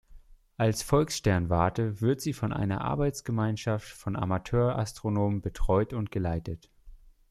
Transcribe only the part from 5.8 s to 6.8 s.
und geleitet.